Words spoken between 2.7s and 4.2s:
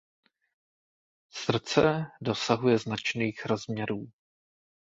značných rozměrů.